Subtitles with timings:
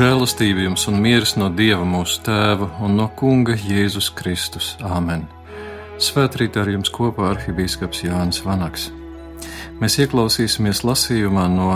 [0.00, 4.70] Žēlastība jums un miers no Dieva mūsu Tēva un no Kunga Jēzus Kristus.
[4.80, 5.26] Āmen!
[6.00, 8.86] Svētrīt ar jums kopā arhibīskaps Jānis Vanaks.
[9.76, 11.68] Mēs ieklausīsimies lasījumā no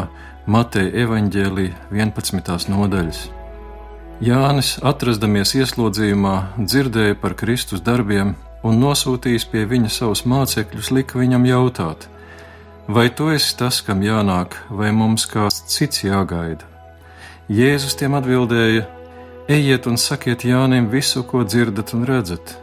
[0.48, 2.72] Mateja evaņģēlīja 11.
[2.72, 3.22] nodaļas.
[4.24, 11.50] Jānis, atrastamies ieslodzījumā, dzirdēja par Kristus darbiem un nosūtījis pie viņa savus mācekļus, lika viņam
[11.52, 12.08] jautāt:
[12.88, 16.72] Vai tu esi tas, kam jānāk, vai mums kāds cits jāgaida?
[17.52, 18.86] Jēzus tiem atbildēja:
[19.52, 22.54] Ejiet un sakiet Jānim visu, ko dzirdat un redzat.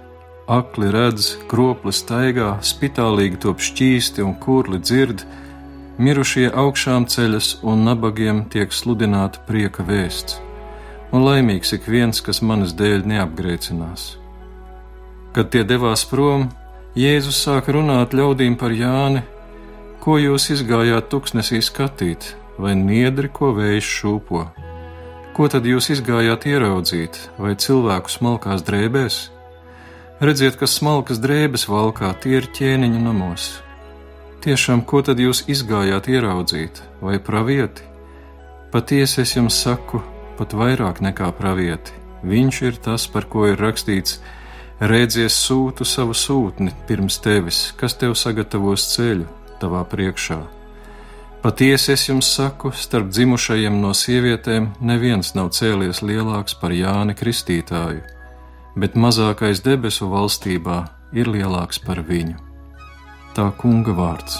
[0.49, 5.21] Akli redz, kropli staigā, spitālīgi top šķīsti un kurli dzird,
[6.01, 10.39] mirušie augšām ceļas un nabagiem tiek sludināta prieka vēsts.
[11.13, 14.17] Un laimīgs ik viens, kas manas dēļ neapgrēcinās.
[15.37, 16.49] Kad tie devās prom,
[16.97, 19.21] Jēzus sāka runāt ļaudīm par Jāni,
[20.01, 24.43] ko jūs izgājāt tuksnesī skatīt, vai niedri, ko vējš šūpo.
[25.41, 29.15] Ko tad jūs izgājāt ieraudzīt, vai cilvēku smalkās drēbēs?
[30.21, 33.47] Redziet, ka smalkas drēbes valkā tie ir ķēniņu namos.
[34.45, 37.89] Tiešām, ko tad jūs izgājāt ieraudzīt, vai pravieti?
[38.69, 40.03] Patiesi es jums saku,
[40.37, 41.97] pat vairāk nekā pravieti.
[42.21, 44.21] Viņš ir tas, par ko ir rakstīts:
[44.77, 49.25] Rēdzies sūtu savu sūtni pirms tevis, kas tev sagatavos ceļu
[49.57, 50.43] tavā priekšā
[51.41, 58.03] Patiesi es jums saku, starp dzimušajiem no sievietēm neviens nav cēlies lielāks par Jāni Kristītāju,
[58.77, 60.83] bet mazākais debesu valstībā
[61.17, 62.37] ir lielāks par viņu.
[63.33, 64.37] Tā kunga vārds.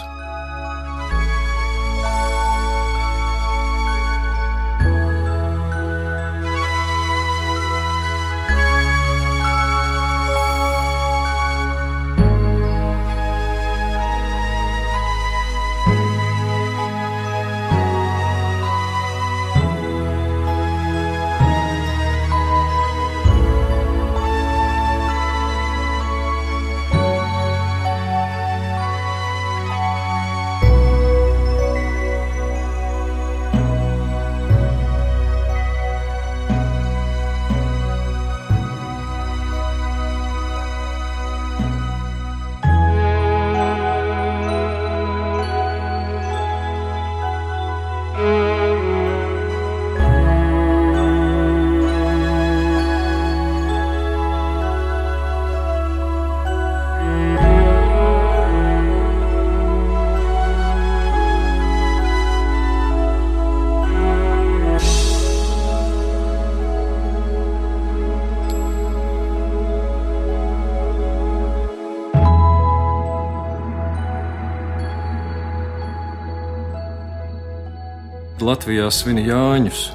[78.42, 79.92] Latvijā svin Jāņus,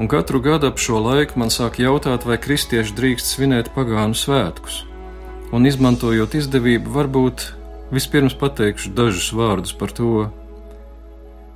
[0.00, 4.82] un katru gadu ap šo laiku man sāk jautāt, vai kristieši drīkst svinēt pagānu svētkus.
[5.54, 7.44] Un izmantojot izdevību, varbūt
[7.94, 10.28] vispirms pateikšu dažus vārdus par to.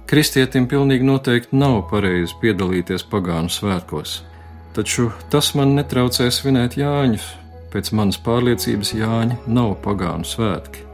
[0.09, 4.21] Kristietim pilnīgi noteikti nav pareizi piedalīties pagānu svētkos,
[4.77, 7.27] taču tas man netraucē svinēt Jāņus.
[7.69, 10.87] Pēc manas pārliecības Jāņi nav pagānu svētki.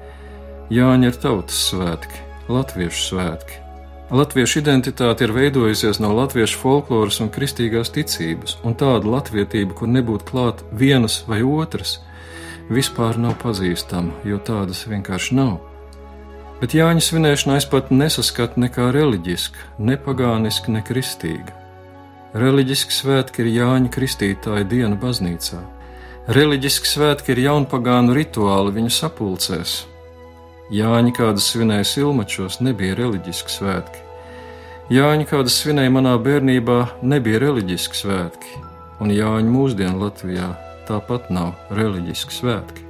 [0.74, 3.63] Jāņi ir tautas svētki, latviešu svētki.
[4.12, 10.26] Latviešu identitāte ir veidojusies no latviešu folkloras un kristīgās ticības, un tāda latvietība, kur nebūtu
[10.28, 12.02] klāt vienas vai otras,
[12.68, 15.56] vispār nav pazīstama, jo tādas vienkārši nav.
[16.60, 21.56] Bet Jāņa svinēšana es pat nesaskatu nekā reliģiska, ne pagāniska, ne kristīga.
[22.36, 25.62] Reliģiski svētki ir Jāņa Kristītāja diena baznīcā.
[26.28, 29.74] Reliģiski svētki ir jaunpagānu rituāli viņu sapulcēs,
[30.74, 34.00] Jāņi, kādas svinēja Silmačos, nebija reliģiski svētki.
[34.90, 38.58] Jāņi, kādas svinēja manā bērnībā, nebija reliģiski svētki,
[38.98, 40.48] un Jāņi mūsdienu Latvijā
[40.88, 42.82] tāpat nav reliģiski svētki.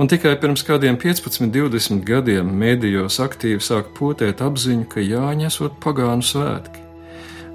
[0.00, 5.78] Un tikai pirms kādiem 15, 20 gadiem mēdījos aktīvi sāk potēt apziņu, ka Jāņi esot
[5.84, 6.81] pagānu svētki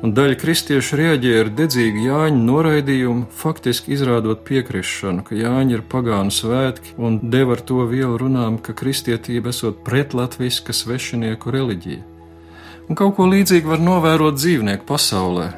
[0.03, 6.33] un daļa kristiešu reaģēja ar dedzīgu Jāņa noraidījumu, faktiski izrādot piekrišanu, ka Jāņa ir pagānu
[6.33, 12.03] svētki un deva ar to vielu runām, ka kristietība esot pretlatviska svešinieku reliģija.
[12.87, 15.49] Un kaut ko līdzīgu var novērot dzīvnieku pasaulē,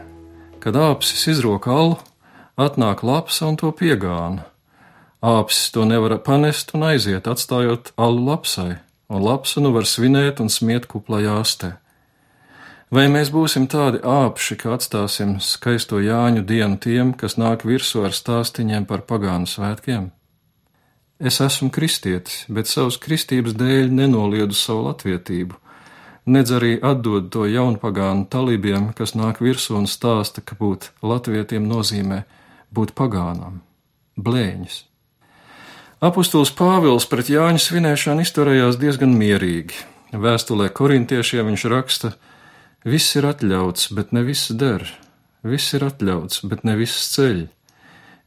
[0.64, 2.00] kad āpsis izroka alu,
[2.58, 4.48] atnāk lapsa un to piegāna.
[5.20, 8.80] Āpsis to nevar panest un aiziet, atstājot alu lapsai,
[9.12, 11.76] un lapsa nu var svinēt un smiet kuplajā astē.
[12.90, 18.16] Vai mēs būsim tādi āpši, ka atstāsim skaisto Jāņu dienu tiem, kas nāk virsū ar
[18.18, 20.10] stāstiņiem par pagānu svētkiem?
[21.20, 25.56] Es esmu kristietis, bet savas kristības dēļ nenoliedu savu latvietību.
[26.30, 32.24] nedz arī atdod to jaunpagānu talībiem, kas nāk virsū un stāsta, ka būt latvietiem nozīmē
[32.74, 33.62] būt pagānam,
[34.18, 34.86] blēņas.
[36.00, 39.74] Apostols Pāvils pret Jāņa svinēšanu izturējās diezgan mierīgi.
[40.14, 42.14] Vēstulē korintiešiem viņš raksta:
[42.88, 44.86] Viss ir atļauts, bet ne viss der,
[45.44, 47.48] viss ir atļauts, bet ne viss ceļ.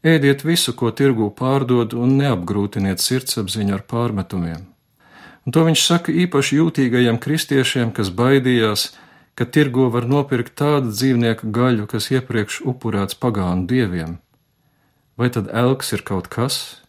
[0.03, 4.67] Ēdiet visu, ko tirgū pārdod, un neapgrūtiniet sirdsapziņu ar pārmetumiem.
[5.47, 8.91] Un to viņš saka īpaši jūtīgajiem kristiešiem, kas baidījās,
[9.35, 14.19] ka tirgo var nopirkt tādu dzīvnieku gaļu, kas iepriekš upurēts pagānu dieviem.
[15.17, 16.83] Vai tad elks ir kaut kas,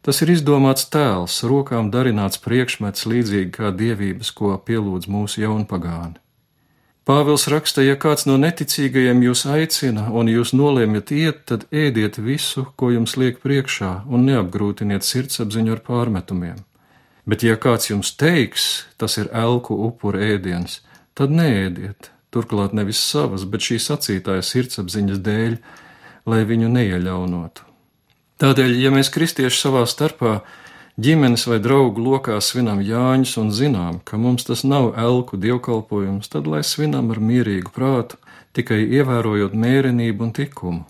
[0.00, 6.16] Tas ir izdomāts tēls, rokām darināts priekšmets, līdzīgi kā dievības, ko pielūdz mūsu jaunpagāni.
[7.08, 12.66] Pāvils raksta, ja kāds no neticīgajiem jūs aicina un jūs nolēmjat iet, tad ēdiet visu,
[12.76, 16.60] ko jums liek priekšā, un neapgrūtiniet sirdsapziņu ar pārmetumiem.
[17.24, 18.68] Bet, ja kāds jums teiks,
[19.00, 20.80] tas ir elku upura ēdiens,
[21.16, 25.58] tad neēdiet, turklāt nevis savas, bet šī sacītāja sirdsapziņas dēļ,
[26.28, 27.64] lai viņu neieļaunotu.
[28.40, 30.40] Tādēļ, ja mēs kristieši savā starpā
[30.98, 36.46] ģimenes vai draugu lokā svinam Jāņus un zinām, ka mums tas nav elku dievkalpojums, tad
[36.50, 38.18] lai svinam ar mierīgu prātu,
[38.56, 40.86] tikai ievērojot mērenību un likumu.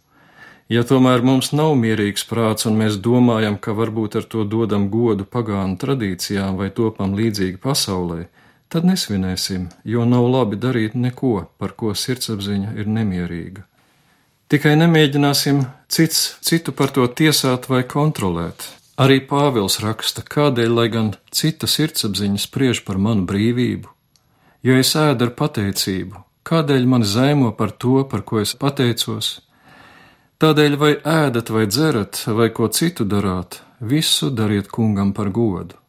[0.70, 5.26] Ja tomēr mums nav mierīgs prāts un mēs domājam, ka varbūt ar to dodam godu
[5.26, 8.28] pagānu tradīcijām vai topam līdzīgi pasaulē,
[8.70, 13.66] tad nesvinēsim, jo nav labi darīt neko, par ko sirdsapziņa ir nemierīga.
[14.50, 18.62] Tikai nemēģināsim cits citu par to tiesāt vai kontrolēt.
[19.00, 23.88] Arī Pāvils raksta, kādēļ, lai gan cita sirdsapziņa spriež par manu brīvību,
[24.66, 29.38] jo es ēdu ar pateicību, kādēļ man zaimo par to, par ko es pateicos.
[30.40, 35.80] Tādēļ, vai ēdat, vai dzerat, vai ko citu darāt, visu dariet kungam par godu.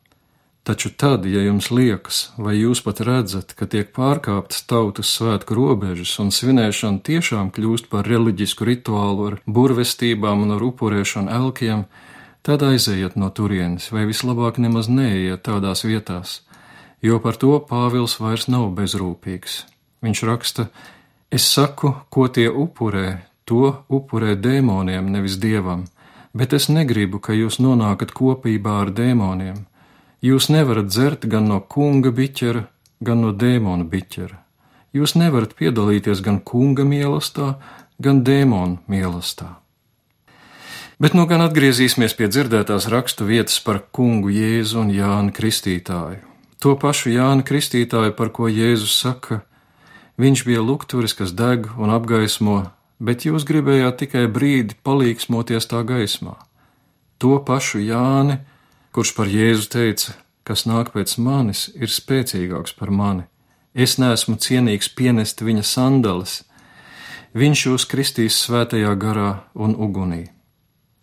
[0.64, 6.14] Taču tad, ja jums liekas, vai jūs pat redzat, ka tiek pārkāptas tautas svētku robežas
[6.22, 11.84] un svinēšana tiešām kļūst par reliģisku rituālu ar burvestībām un ar upurēšanu elkiem,
[12.42, 16.42] tad aizejiet no turienes, vai vislabāk nemaz neiet tādās vietās,
[17.02, 19.66] jo par to Pāvils vairs nav bezrūpīgs.
[20.02, 20.68] Viņš raksta:
[21.32, 25.86] Es saku, ko tie upurē, to upurē dēmoniem, nevis dievam,
[26.34, 29.68] bet es negribu, ka jūs nonākat kopībā ar dēmoniem
[30.22, 32.68] Jūs nevarat dzert gan no kunga biķera,
[33.02, 34.36] gan no dēmona biķera.
[34.94, 37.56] Jūs nevarat piedalīties gan kunga mīlestībā,
[37.98, 39.56] gan dēmona mīlestībā.
[41.02, 46.20] Bet nu gan atgriezīsimies pie dzirdētās rakstu vietas par kungu Jēzu un Jānu Kristītāju.
[46.62, 49.40] To pašu Jānu Kristītāju, par ko Jēzus saka,
[50.22, 52.58] viņš bija lukturis, kas deg un apgaismo,
[53.02, 56.36] bet jūs gribējāt tikai brīdi palīgsmoties tā gaismā.
[57.18, 58.36] To pašu Jāni,
[58.94, 60.14] kurš par Jēzu teica,
[60.46, 63.26] kas nāk pēc manis, ir spēcīgāks par mani.
[63.74, 66.44] Es neesmu cienīgs pienest viņa sandales.
[67.34, 70.28] Viņš jūs kristīs svētajā garā un ugunī.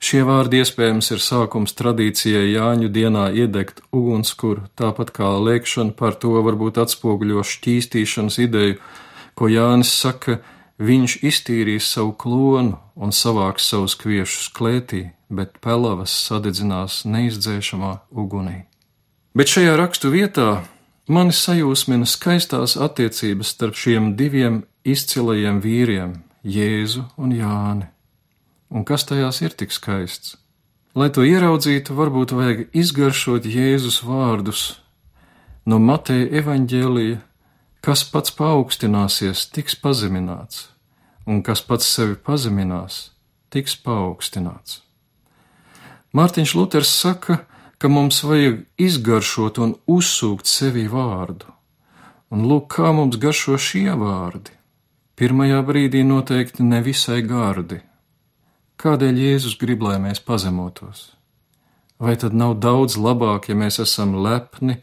[0.08, 6.30] Šie vārdi iespējams ir sākums tradīcijai Jāņu dienā iedegt ugunskura, tāpat kā lēkšana par to
[6.46, 8.78] varbūt atspoguļo šķīstīšanas ideju,
[9.36, 10.38] ko Jānis saka,
[10.80, 18.62] viņš iztīrīs savu klonu un savāks savus kviešus klētī, bet pelavas sadedzinās neizdzēšamā ugunī.
[19.36, 20.48] Bet šajā rakstu vietā
[21.04, 27.92] mani sajūsmina skaistās attiecības starp šiem diviem izcilajiem vīriem, Jēzu un Jāni.
[28.68, 30.36] Un kas tajās ir tik skaists?
[30.98, 34.80] Lai to ieraudzītu, varbūt vajag izgaršot Jēzus vārdus
[35.68, 37.20] no Mateja evaņģēlija,
[37.84, 40.68] kas pats paaugstināsies, tiks pazemināts,
[41.28, 43.10] un kas pats sevi pazeminās,
[43.52, 44.80] tiks paaugstināts.
[46.16, 47.42] Mārtiņš Luters saka,
[47.78, 51.52] ka mums vajag izgaršot un uzsūkt sevi vārdu.
[52.32, 54.52] Un lūk, kā mums garšo šie vārdi.
[55.16, 57.80] Pirmajā brīdī noteikti nevisai gardi.
[58.78, 61.08] Kādēļ Jēzus grib, lai mēs pazemotos?
[61.98, 64.76] Vai tad nav daudz labāk, ja mēs esam lepni,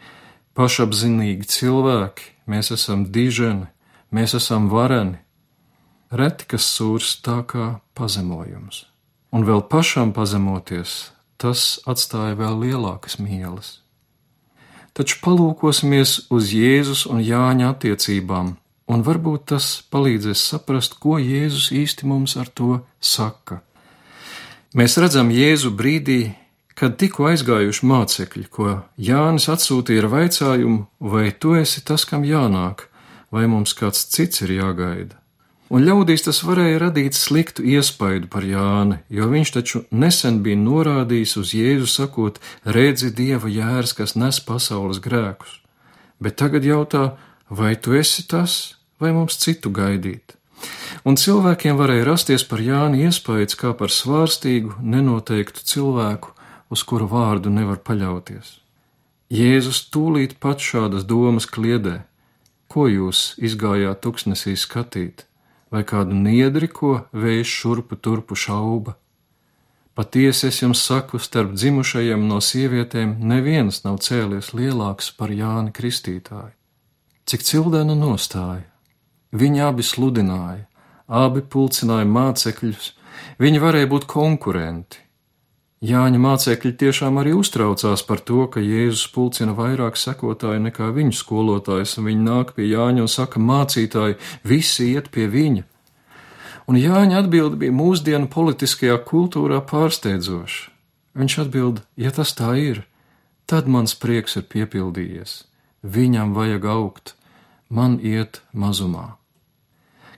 [0.60, 3.70] pašapzinīgi cilvēki, mēs esam diženi,
[4.12, 5.22] mēs esam vareni?
[6.12, 8.82] Reti kas sūrs tā kā pazemojums.
[9.32, 13.78] Un vēl pašam pazemoties, tas atstāja vēl lielākas mīlas.
[14.92, 18.52] Taču palūkosimies uz Jēzus un Jāņa attiecībām,
[18.92, 23.62] un varbūt tas palīdzēs saprast, ko Jēzus īsti mums ar to saka.
[24.75, 26.34] Mēs redzam Jēzu brīdī,
[26.75, 32.89] kad tikko aizgājuši mācekļi, ko Jānis atsūtīja ar vaicājumu, vai tu esi tas, kam jānāk,
[33.32, 35.15] vai mums kāds cits ir jāgaida?
[35.72, 41.38] Un ļaudīs tas varēja radīt sliktu iespaidu par Jāni, jo viņš taču nesen bija norādījis
[41.39, 45.62] uz Jēzu sakot, redzi Dieva jērs, kas nes pasaules grēkus,
[46.20, 47.13] bet tagad jautā,
[47.48, 50.36] vai tu esi tas, vai mums citu gaidīt?
[51.06, 56.34] Un cilvēkiem varēja rasties par Jāni iespējas kā par svārstīgu, nenoteiktu cilvēku,
[56.74, 58.56] uz kuru vārdu nevar paļauties.
[59.30, 62.00] Jēzus tūlīt pat šādas domas kliedē.
[62.66, 65.28] Ko jūs izgājāt tuksnesī skatīt,
[65.70, 68.98] vai kādu niedri, ko vējš šurpu turpu šauba?
[69.96, 76.52] Patiesi es jums saku, starp dzimušajiem no sievietēm neviens nav cēlies lielāks par Jāni Kristītāju.
[77.30, 78.66] Cik cildēna nostāja!
[79.36, 80.66] Viņi abi sludināja,
[81.08, 82.94] abi pulcināja mācekļus,
[83.42, 85.02] viņi varēja būt konkurenti.
[85.86, 92.00] Jāņa mācekļi tiešām arī uztraucās par to, ka Jēzus pulcina vairāk sekotāju nekā viņu skolotājs,
[92.00, 95.66] un viņi nāk pie Jāņa un saka: Mācītāji, visi iet pie viņa!
[96.68, 100.72] un Jāņa atbilde bija mūsdienu politiskajā kultūrā pārsteidzoša.
[101.16, 102.84] Viņš atbild, ja tas tā ir,
[103.48, 105.46] tad mans prieks ir piepildījies,
[105.84, 107.14] viņam vajag augt,
[107.70, 109.16] man iet mazumā.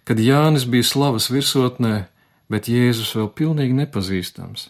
[0.07, 2.05] Kad Jānis bija slavas virsotnē,
[2.47, 4.69] bet Jēzus vēl pilnīgi nepazīstams.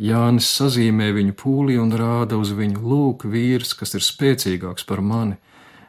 [0.00, 5.36] Jānis sazīmē viņu pūlī un rāda uz viņu: Lūk, vīrs, kas ir spēcīgāks par mani,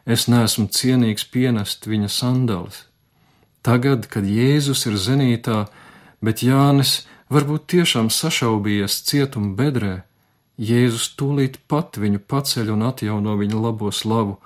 [0.04, 2.82] es neesmu cienīgs pienest viņa sandālis.
[3.64, 5.64] Tagad, kad Jēzus ir zenītā,
[6.20, 10.02] bet Jānis varbūt tiešām sašaubījies cietuma bedrē,
[10.60, 14.36] Jēzus tūlīt pat viņu paceļ un atjauno viņa labo slavu.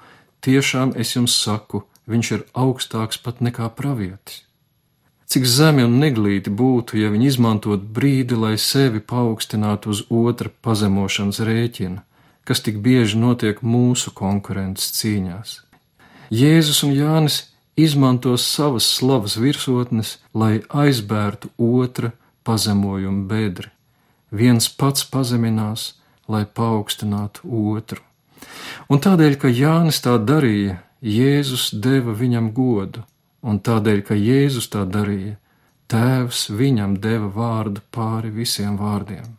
[0.46, 4.42] Tiešām es jums saku, viņš ir augstāks pat nekā pravietis.
[5.26, 11.40] Cik zemi un neglīti būtu, ja viņi izmantot brīdi, lai sevi paaugstinātu uz otra pazemošanas
[11.42, 12.04] rēķina,
[12.46, 15.56] kas tik bieži notiek mūsu konkurences cīņās.
[16.30, 17.40] Jēzus un Jānis
[17.76, 22.12] izmantos savas slavas virsotnes, lai aizbērtu otra
[22.46, 23.70] pazemojumu bedri.
[24.30, 25.96] Viens pats pazeminās,
[26.30, 28.02] lai paaugstinātu otru.
[28.90, 33.04] Un tādēļ, ka Jānis tā darīja, Jēzus deva viņam godu,
[33.46, 35.36] un tādēļ, ka Jēzus tā darīja,
[35.86, 39.36] Tēvs viņam deva vārdu pāri visiem vārdiem.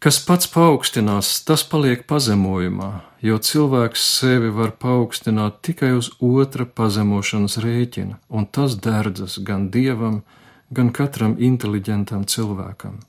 [0.00, 2.90] Kas pats paaugstinās, tas paliek pazemojumā,
[3.26, 10.22] jo cilvēks sevi var paaugstināt tikai uz otra pazemošanas rēķina, un tas derdzas gan dievam,
[10.70, 13.02] gan katram inteliģentam cilvēkam.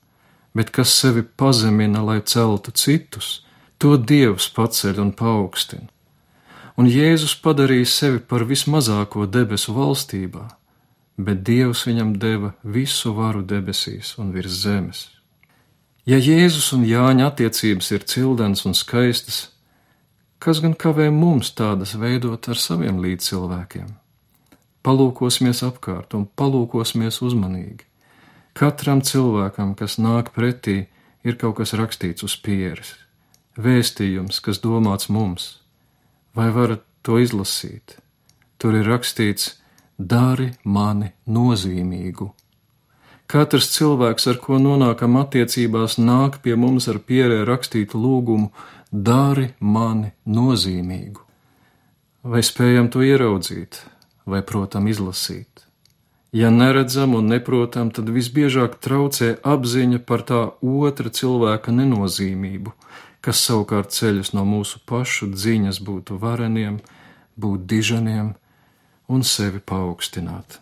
[0.57, 3.45] Bet kas sevi pazemina, lai celtu citus,
[3.77, 5.87] to dievs paceļ un paaugstina.
[6.79, 10.45] Un Jēzus padarīja sevi par vismazāko debesu valstībā,
[11.17, 15.09] bet dievs viņam deva visu varu debesīs un virs zemes.
[16.07, 19.51] Ja Jēzus un Jāņa attiecības ir cildens un skaistas,
[20.41, 23.91] kas gan kavē mums tādas veidot ar saviem līdzcilvēkiem?
[24.81, 27.85] Palūkosimies apkārt un palūkosimies uzmanīgi.
[28.57, 30.87] Katram cilvēkam, kas nāk pretī,
[31.23, 32.95] ir kaut kas rakstīts uz pieres,
[33.61, 35.60] vēstījums, kas domāts mums.
[36.35, 37.97] Vai varat to izlasīt?
[38.57, 39.57] Tur ir rakstīts:
[39.97, 42.31] Dari mani nozīmīgu
[43.31, 48.49] Katrs cilvēks, ar ko nonākam attiecībās, nāk pie mums ar pierē rakstītu lūgumu:
[48.91, 51.23] dari mani nozīmīgu.
[52.27, 53.79] Vai spējam to ieraudzīt,
[54.27, 55.63] vai protam izlasīt?
[56.35, 62.75] Ja neredzam un neprotam, tad visbiežāk traucē apziņa par tā otra cilvēka nenozīmību,
[63.21, 66.79] kas savukārt ceļas no mūsu pašu dziņas būt vareniem,
[67.37, 68.33] būt diženiem
[69.11, 70.59] un sevi paaugstināt.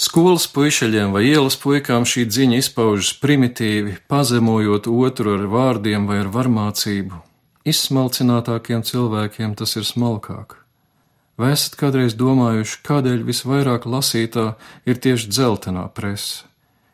[0.00, 6.30] Skolas puikaļiem vai ielas puikām šī ziņa izpaužas primitīvi, pazemojot otru ar vārdiem vai ar
[6.32, 7.20] varmācību.
[7.68, 10.56] Izsmalcinātākiem cilvēkiem tas ir smalkāk.
[11.36, 14.54] Vai esat kādreiz domājuši, kādēļ visvairāk lasītā
[14.88, 16.49] ir tieši dzeltenā presa?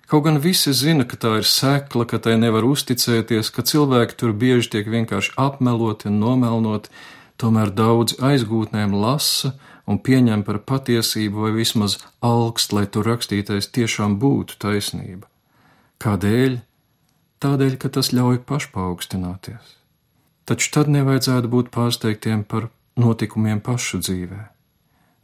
[0.06, 4.34] Kaut gan visi zina, ka tā ir sekla, ka tai nevar uzticēties, ka cilvēki tur
[4.38, 6.92] bieži tiek vienkārši apmeloti un nomelnoti,
[7.42, 14.14] tomēr daudzi aizgūtnēm lasa un pieņem par patiesību vai vismaz augst, lai tur rakstītais tiešām
[14.22, 15.26] būtu taisnība.
[16.02, 16.60] Kādēļ?
[17.42, 19.76] Tādēļ, ka tas ļauj pašpaukstināties.
[20.46, 24.42] Taču tad nevajadzētu būt pārsteigtiem par notikumiem pašu dzīvē.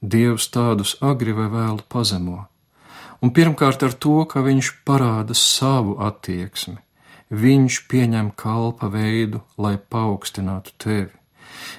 [0.03, 2.49] Dievs tādus agri vai vēlu pazemo,
[3.23, 6.79] un pirmkārt ar to, ka viņš parāda savu attieksmi,
[7.31, 11.12] viņš pieņem kalpa veidu, lai paaugstinātu tevi.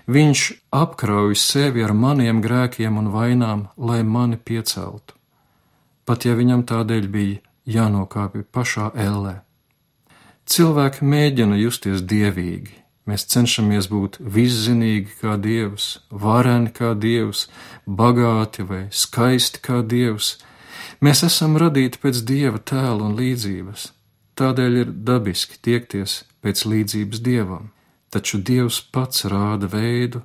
[0.08, 0.42] Viņš
[0.74, 5.16] apkrauj sevi ar maniem grēkiem un vainām, lai mani pieceltu,
[6.06, 9.42] pat ja viņam tādēļ bija jānokāpj pašā ellē.
[10.44, 12.74] Cilvēki mēģina justies dievīgi,
[13.08, 17.48] mēs cenšamies būt viszinīgi kā dievs, vareni kā dievs,
[17.88, 20.36] bagāti vai skaisti kā dievs.
[21.04, 23.92] Mēs esam radīti pēc dieva tēla un līdzības,
[24.40, 27.72] tādēļ ir dabiski tiekties pēc līdzības dievam
[28.14, 30.22] taču Dievs pats rāda veidu,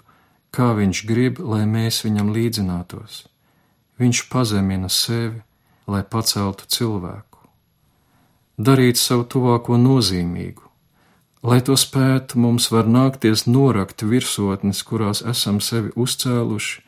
[0.53, 3.25] kā viņš grib, lai mēs viņam līdzinātos.
[3.99, 5.41] Viņš pazemina sevi,
[5.89, 7.41] lai paceltu cilvēku.
[8.59, 10.67] Darīt savu tuvāko nozīmīgu.
[11.49, 16.83] Lai to spētu, mums var nākties norakt virsotnes, kurās esam sevi uzcēluši,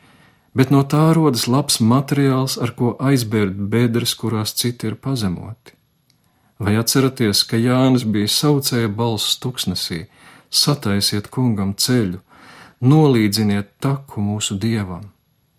[0.53, 5.75] bet no tā rodas labs materiāls, ar ko aizbērt bedres, kurās citi ir pazemoti.
[6.61, 10.03] Vai atceraties, ka Jānis bija saucēja balss tuksnesī,
[10.51, 12.19] sataisiet kungam ceļu,
[12.81, 15.07] nolīdziniet taku mūsu dievam,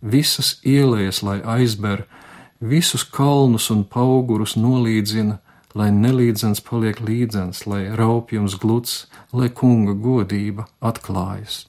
[0.02, 2.04] visas ielējas, lai aizber,
[2.60, 5.40] visus kalnus un paugurus nolīdzina,
[5.74, 11.64] lai nelīdzens paliek līdzens, lai raupjums gluds, lai kunga godība atklājas.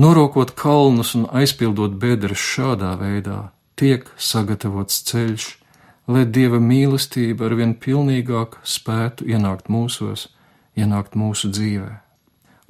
[0.00, 5.48] Norokot kalnus un aizpildot bedres šādā veidā, tiek sagatavots ceļš,
[6.08, 10.30] lai dieva mīlestība ar vien pilnīgāk spētu ienākt mūsos,
[10.72, 11.90] ienākt mūsu dzīvē.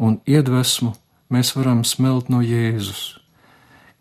[0.03, 0.97] Un iedvesmu
[1.31, 3.21] mēs varam smelt no Jēzus,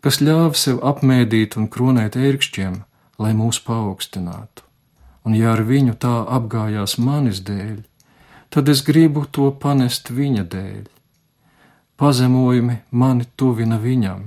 [0.02, 2.82] kas ļāva sev apmēdīt un kronēt ērkšķiem,
[3.22, 4.66] lai mūs paaugstinātu.
[5.22, 7.84] Un ja ar viņu tā apgājās manis dēļ,
[8.50, 10.88] tad es gribu to panest viņa dēļ
[12.00, 14.22] Pazemojumi mani tuvina viņam,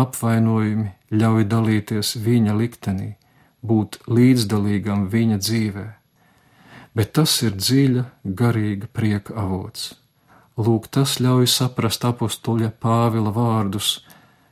[0.00, 3.08] apvainojumi ļauj dalīties viņa liktenī,
[3.60, 5.84] būt līdzdalīgam viņa dzīvē,
[6.96, 9.90] bet tas ir dziļa, garīga prieka avots.
[10.56, 13.92] Lūk, tas ļauj saprast apustuļa Pāvila vārdus,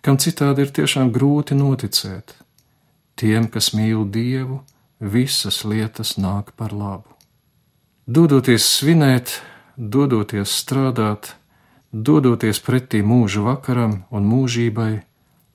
[0.04, 2.36] kam citādi ir tiešām grūti noticēt.
[3.16, 4.60] Tiem, kas mīl Dievu,
[5.00, 7.08] visas lietas nāk par labu.
[8.04, 9.38] Dodoties svinēt,
[9.80, 11.38] dodoties strādāt,
[11.92, 15.02] dodoties pretī mūža vakaram un mūžībai,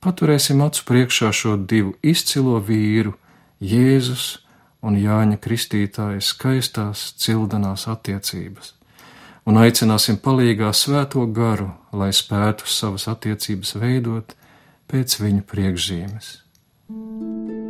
[0.04, 3.16] paturēsim acu priekšā šo divu izcilo vīru,
[3.64, 4.44] Jēzus
[4.84, 8.74] un Jāņa Kristītāja skaistās, cildenās attiecības,
[9.48, 14.36] un aicināsim palīgā svēto garu, lai spētu savas attiecības veidot
[14.92, 16.38] pēc viņu priekšzīmes.
[16.92, 17.63] Lūksim,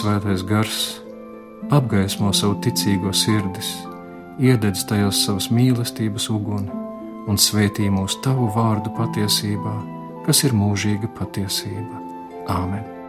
[0.00, 0.76] svētais gars,
[1.72, 3.72] apgaismo savu ticīgo sirdis,
[4.40, 6.72] iededz tajos savas mīlestības uguni
[7.28, 9.74] un svētī mūsu tavu vārdu patiesībā,
[10.26, 12.06] kas ir mūžīga patiesība.
[12.50, 12.99] Āmen!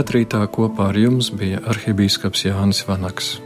[0.00, 3.40] Svētrītā kopā ar jums bija arhibīskaps Jānis Vanaks.